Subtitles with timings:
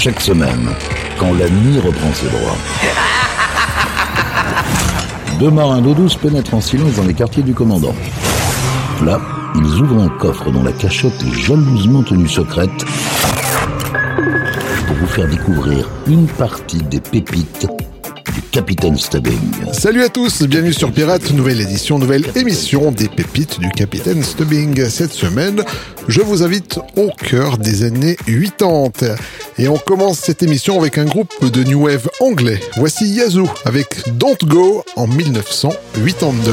[0.00, 0.68] Chaque semaine,
[1.18, 2.56] quand la nuit reprend ses droits.
[5.40, 7.96] Deux marins d'eau douce pénètrent en silence dans les quartiers du commandant.
[9.04, 9.20] Là,
[9.56, 12.70] ils ouvrent un coffre dont la cachette est jalousement tenue secrète
[14.86, 17.66] pour vous faire découvrir une partie des pépites
[18.32, 19.72] du Capitaine Stubbing.
[19.72, 24.88] Salut à tous, bienvenue sur Pirate, nouvelle édition, nouvelle émission des pépites du Capitaine Stubbing.
[24.88, 25.64] Cette semaine,
[26.06, 29.16] je vous invite au cœur des années 80.
[29.58, 32.60] Et on commence cette émission avec un groupe de New Wave anglais.
[32.76, 36.52] Voici Yazoo avec Don't Go en 1982.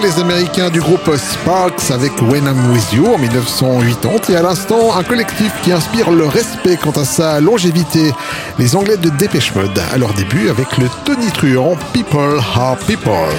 [0.00, 4.96] Les Américains du groupe Sparks avec When I'm With You en 1980 et à l'instant
[4.96, 8.12] un collectif qui inspire le respect quant à sa longévité,
[8.60, 13.34] les Anglais de Dépêche Mode à leur début avec le Tony Truant People Are People.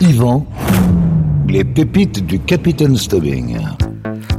[0.00, 0.44] Yvan,
[1.46, 3.58] les pépites du Capitaine Stubbing.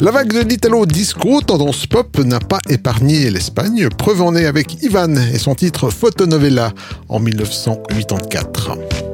[0.01, 4.83] La vague de l'Italo Disco, tendance pop, n'a pas épargné l'Espagne, preuve en est avec
[4.83, 6.73] Ivan et son titre Fotonovella
[7.07, 9.08] en 1984.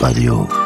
[0.00, 0.65] Radio.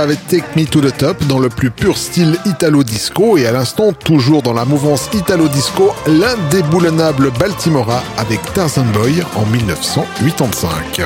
[0.00, 3.92] avec Take Me to the Top dans le plus pur style italo-disco et à l'instant,
[3.92, 11.02] toujours dans la mouvance italo-disco, l'indéboulonnable Baltimora avec Tarzan Boy en 1985.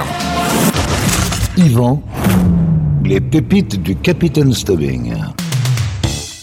[1.57, 2.03] Yvan,
[3.05, 5.15] les pépites du Capitaine Stubbing.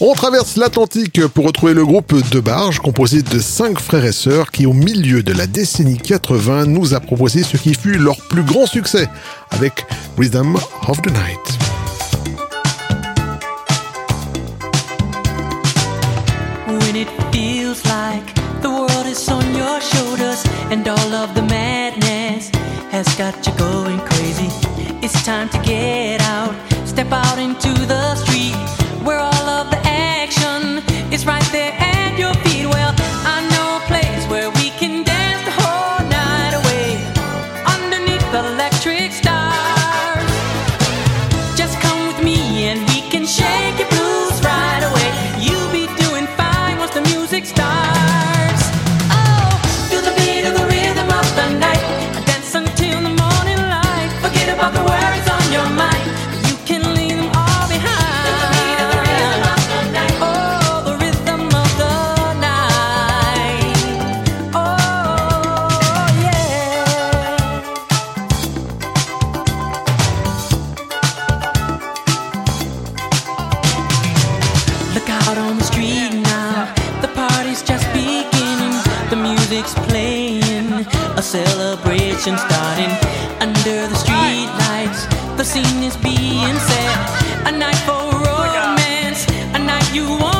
[0.00, 4.50] On traverse l'Atlantique pour retrouver le groupe De Barge, composé de cinq frères et sœurs
[4.50, 8.42] qui, au milieu de la décennie 80, nous a proposé ce qui fut leur plus
[8.42, 9.08] grand succès
[9.50, 9.86] avec
[10.18, 10.56] Rhythm
[10.88, 11.61] of the Night.
[16.92, 20.44] When it feels like the world is on your shoulders.
[20.70, 22.50] And all of the madness
[22.90, 24.50] has got you going crazy,
[25.00, 26.54] it's time to get out,
[26.86, 28.31] step out into the street
[82.22, 82.90] celebration starting
[83.40, 85.06] under the street lights.
[85.36, 87.46] The scene is being set.
[87.46, 89.26] A night for oh romance.
[89.54, 90.31] A night you won't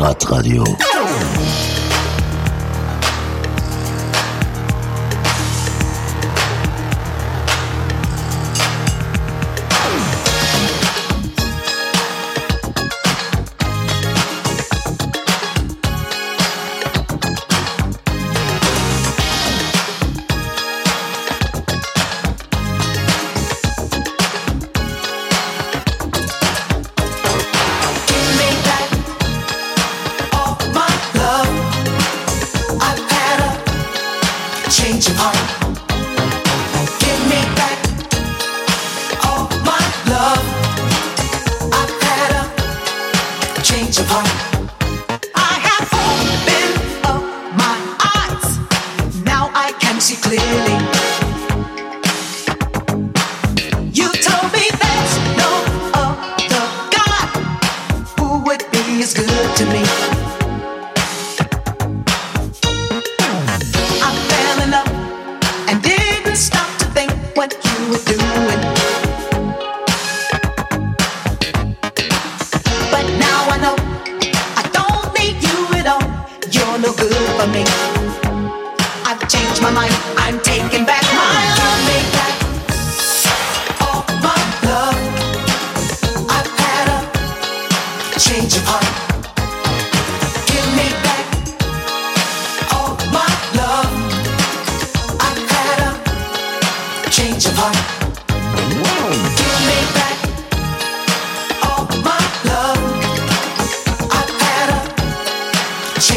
[0.00, 0.64] がかかるよ。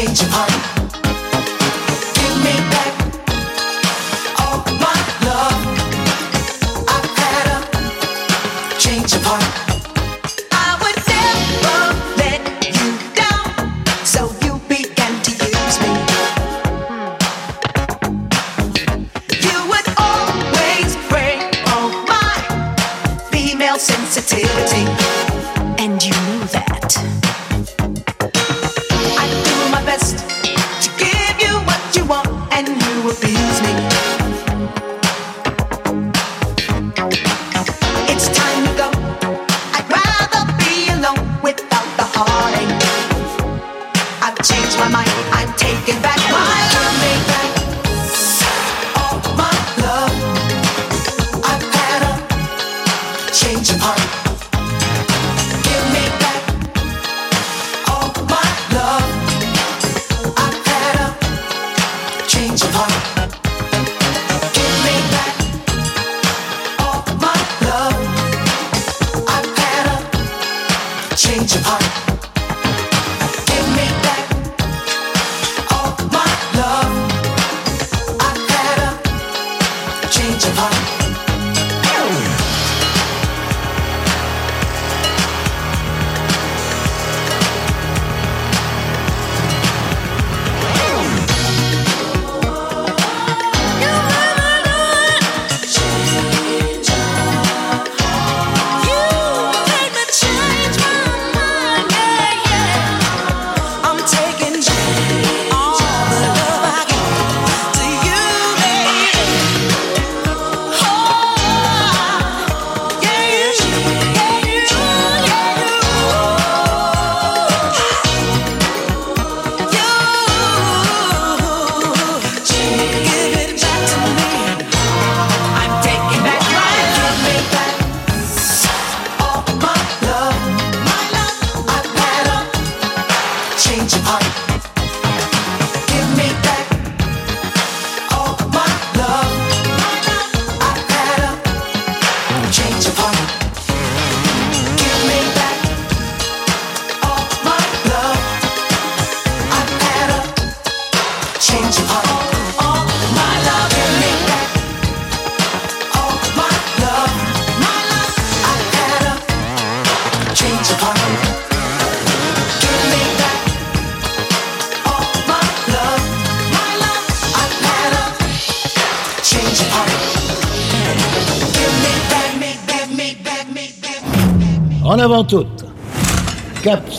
[0.04, 0.81] Pirate Radio.
[0.81, 0.81] avant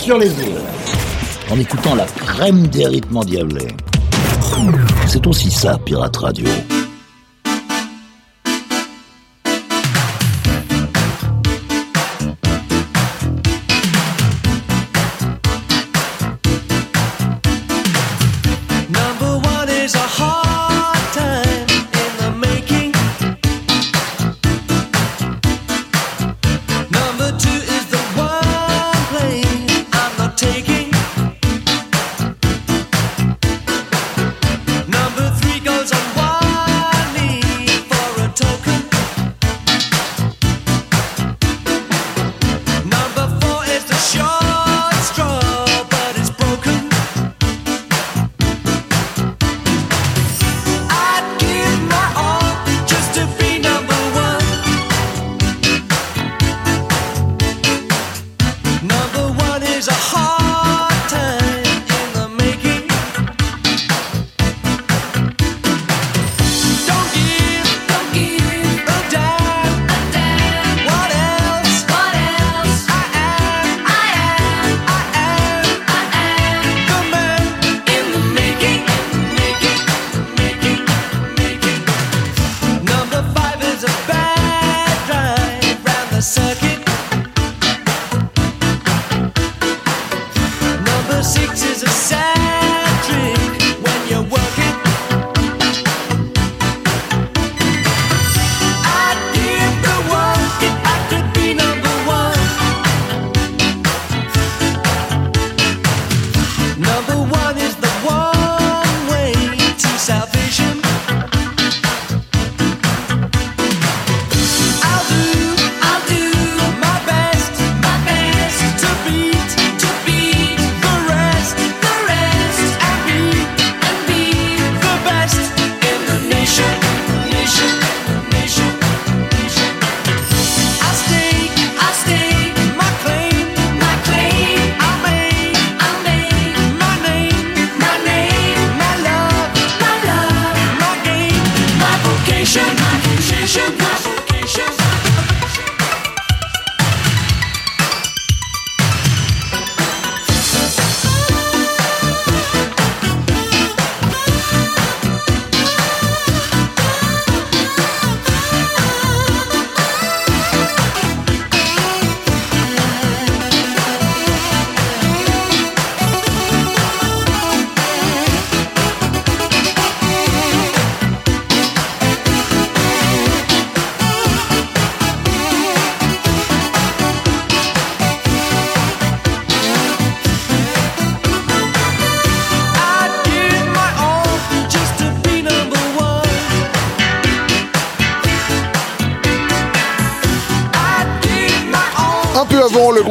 [0.04, 0.60] sur les îles,
[1.50, 3.70] en écoutant la crème des rythmes endiablés.
[5.08, 6.46] C'est aussi ça, Pirate Radio.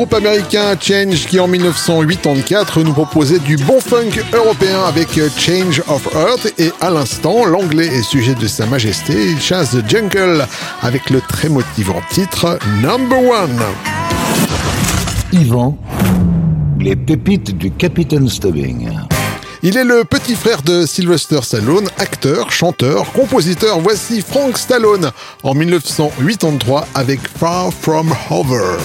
[0.02, 6.08] Groupe américain Change qui en 1984 nous proposait du bon funk européen avec Change of
[6.16, 10.44] Earth et à l'instant l'anglais est sujet de sa majesté, il chasse The Jungle
[10.80, 13.60] avec le très motivant titre Number One.
[15.32, 15.78] Yvan,
[16.80, 18.88] les pépites du Capitaine Stubbing.
[19.62, 23.78] Il est le petit frère de Sylvester Stallone, acteur, chanteur, compositeur.
[23.78, 25.12] Voici Frank Stallone
[25.44, 28.78] en 1983 avec Far From Over.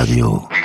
[0.00, 0.59] Radio.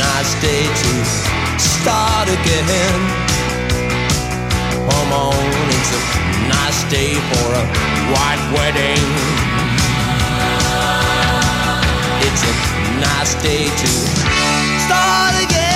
[0.00, 0.92] Nice day to
[1.60, 3.00] start again.
[4.88, 5.44] Come on,
[5.76, 6.02] it's a
[6.48, 7.64] nice day for a
[8.12, 9.04] white wedding.
[12.26, 12.54] It's a
[13.06, 13.88] nice day to
[14.86, 15.69] start again.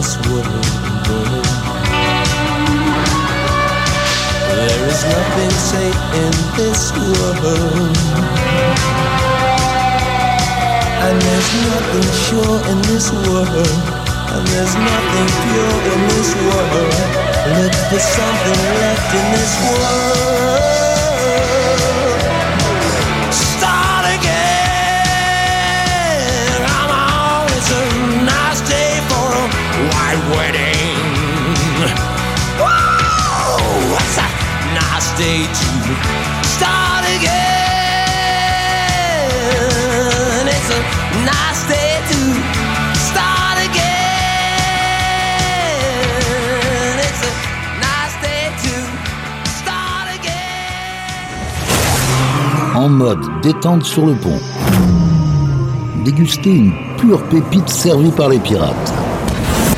[0.00, 0.64] This world.
[4.48, 7.96] There is nothing safe in this world.
[11.04, 13.68] And there's nothing sure in this world.
[14.32, 16.94] And there's nothing pure in this world.
[17.60, 20.80] Look for something left in this world.
[30.10, 30.96] White wedding.
[32.58, 34.26] Whoa, it's a
[34.74, 35.68] nice day to
[36.46, 37.30] start again.
[40.48, 40.80] It's a
[41.24, 42.18] nice day to
[42.98, 43.78] start again.
[47.06, 47.32] It's a
[47.86, 48.72] nice day to
[49.58, 51.28] start again.
[52.74, 54.40] En mode détente sur le pont.
[56.04, 58.99] Déguster une pure pépite servie par les pirates.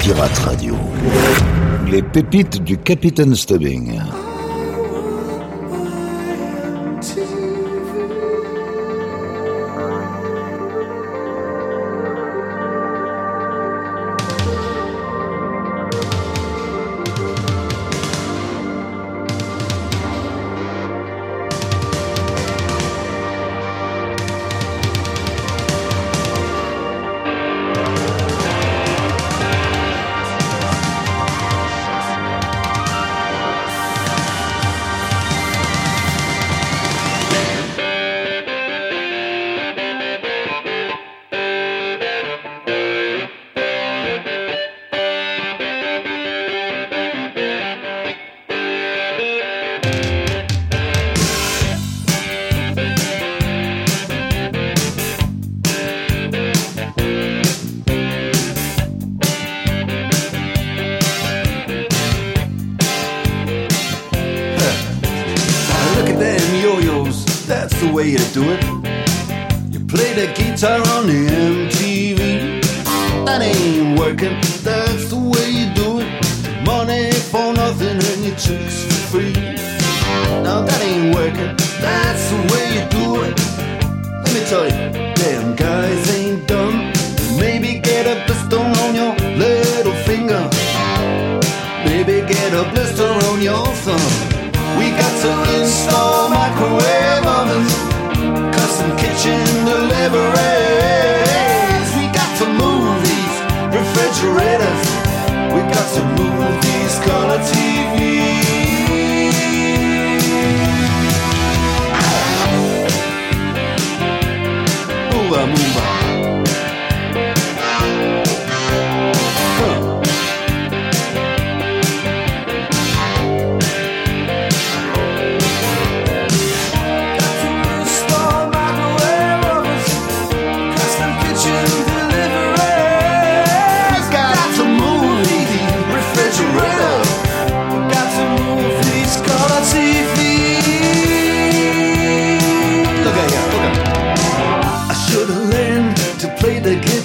[0.03, 0.75] Pirate Radio.
[1.89, 4.01] Les pépites du Capitaine Stubbing.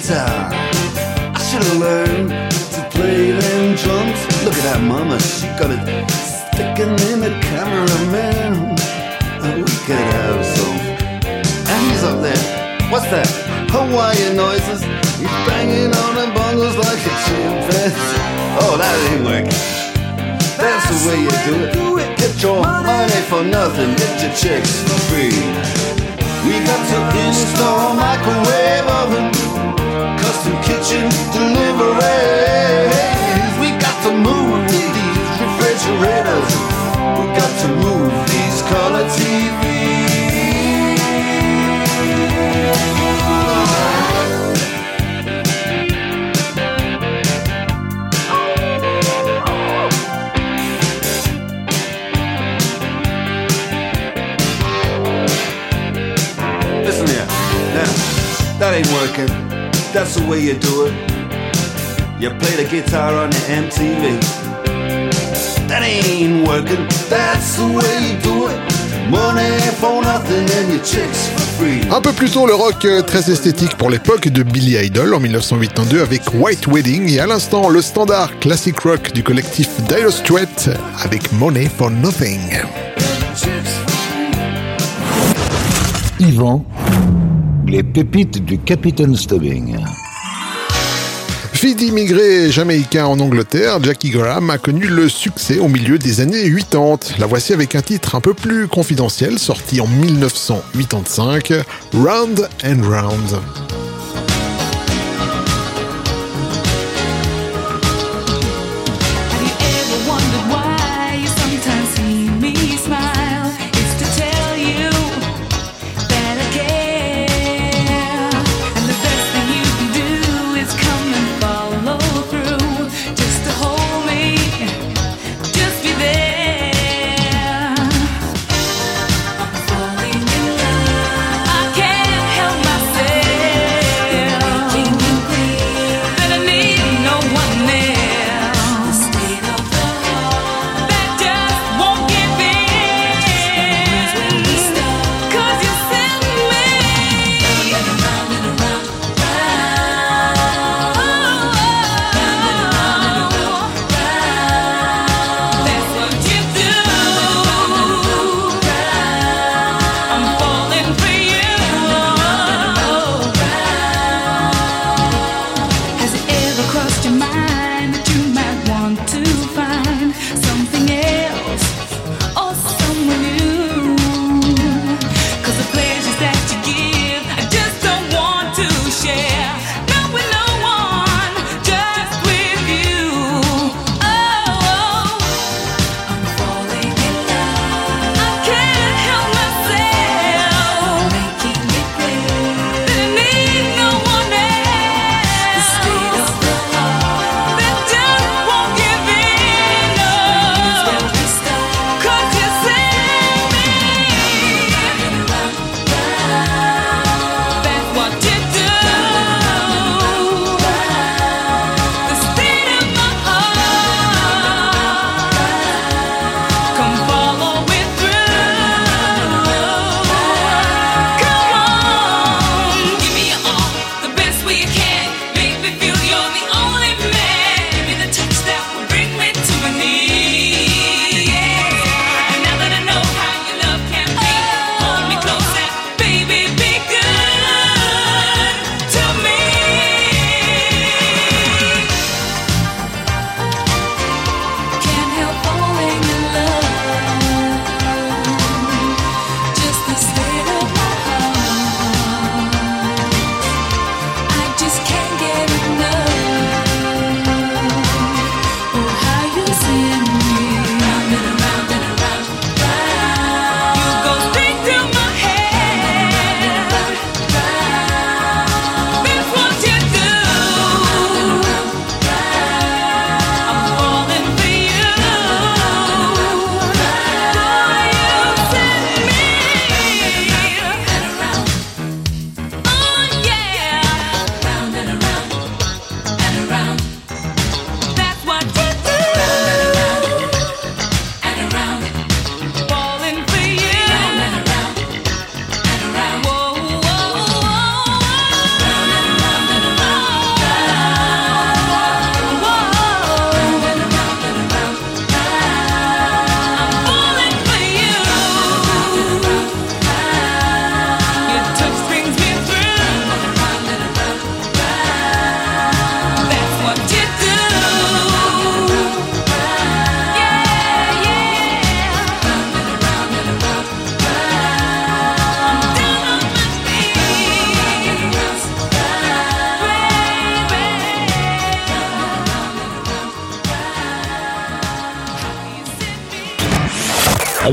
[0.08, 0.48] Guitar.
[1.36, 4.20] I should have learned to play them drums.
[4.44, 5.84] Look at that mama, she got it
[6.48, 8.72] sticking in the cameraman.
[9.44, 10.78] And we could have some.
[11.68, 12.88] And he's up there.
[12.90, 13.28] What's that?
[13.68, 14.80] Hawaiian noises.
[15.20, 18.24] He's banging on the bongos like a chimpanzee.
[18.64, 19.52] Oh, that ain't working.
[20.56, 22.16] That's the way you do it.
[22.16, 25.36] Get your money for nothing, get your chicks for free.
[26.46, 29.67] We got to install microwave oven,
[30.38, 31.98] custom kitchen deliveries.
[33.60, 34.94] We got to move these
[35.42, 36.50] refrigerators.
[37.18, 39.66] We got to move these color TVs.
[56.84, 57.26] Listen here.
[57.74, 57.90] Now,
[58.58, 59.47] that ain't working.
[59.98, 60.92] That's the way you do it.
[62.20, 64.20] You play the guitar on the MTV.
[65.66, 66.86] That ain't working.
[67.10, 69.10] That's the way you do it.
[69.10, 71.80] Money for nothing and your chicks for free.
[71.90, 75.18] Un peu plus tôt, le rock euh, très esthétique pour l'époque de Billy Idol en
[75.18, 80.70] 1982 avec White Wedding et à l'instant le standard classic rock du collectif Dire Straits
[81.02, 82.38] avec Money for Nothing.
[86.20, 86.64] Yvan,
[87.68, 89.76] les pépites du Capitaine Stubbing.
[91.52, 96.50] Fille d'immigrés jamaïcains en Angleterre, Jackie Graham a connu le succès au milieu des années
[96.50, 97.18] 80.
[97.18, 101.52] La voici avec un titre un peu plus confidentiel sorti en 1985,
[101.94, 103.87] Round and Round.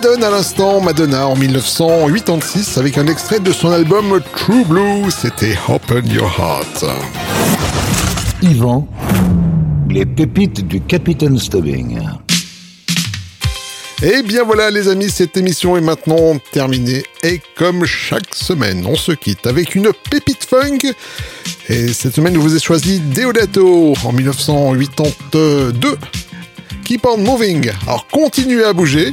[0.00, 5.58] Madonna à l'instant, Madonna en 1986 avec un extrait de son album True Blue, c'était
[5.68, 6.84] Open Your Heart.
[8.40, 8.86] Yvan,
[9.90, 11.98] les pépites du Capitaine Stubbing.
[14.04, 18.94] Et bien voilà les amis, cette émission est maintenant terminée et comme chaque semaine, on
[18.94, 20.78] se quitte avec une pépite funk.
[21.68, 25.98] Et cette semaine, je vous ai choisi Deodato en 1982.
[26.84, 27.68] Keep on moving.
[27.82, 29.12] Alors continuez à bouger